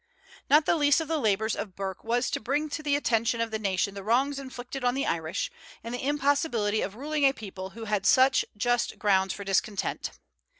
Not 0.49 0.65
the 0.65 0.77
least 0.77 0.99
of 0.99 1.07
the 1.07 1.19
labors 1.19 1.55
of 1.55 1.75
Burke 1.75 2.03
was 2.03 2.31
to 2.31 2.39
bring 2.39 2.69
to 2.69 2.81
the 2.81 2.95
attention 2.95 3.39
of 3.39 3.51
the 3.51 3.59
nation 3.59 3.93
the 3.93 4.01
wrongs 4.03 4.39
inflicted 4.39 4.83
on 4.83 4.95
the 4.95 5.05
Irish, 5.05 5.51
and 5.83 5.93
the 5.93 6.03
impossibility 6.07 6.81
of 6.81 6.95
ruling 6.95 7.23
a 7.23 7.33
people 7.33 7.69
who 7.77 7.85
had 7.85 8.07
such 8.07 8.43
just 8.57 8.97
grounds 8.97 9.31
for 9.31 9.43
discontent. 9.43 10.09